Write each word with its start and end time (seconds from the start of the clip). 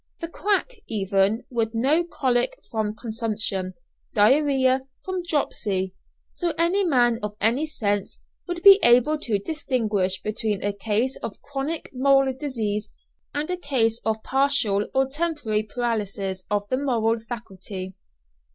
The 0.19 0.27
quack, 0.27 0.71
even, 0.87 1.43
would 1.51 1.75
know 1.75 2.03
cholic 2.03 2.53
from 2.71 2.95
consumption, 2.95 3.75
diarrhæa 4.15 4.81
from 5.05 5.21
dropsy; 5.21 5.93
so 6.31 6.53
any 6.57 6.83
man 6.83 7.19
of 7.21 7.37
sense 7.69 8.19
would 8.47 8.63
be 8.63 8.79
able 8.81 9.19
to 9.19 9.37
distinguish 9.37 10.19
between 10.19 10.63
a 10.63 10.73
case 10.73 11.17
of 11.17 11.39
chronic 11.43 11.91
moral 11.93 12.33
disease 12.33 12.89
and 13.35 13.47
a 13.51 13.57
case 13.57 13.99
of 14.03 14.23
partial 14.23 14.87
or 14.95 15.07
temporary 15.07 15.61
paralysis 15.61 16.45
of 16.49 16.67
the 16.69 16.77
moral 16.77 17.19
faculty! 17.19 17.93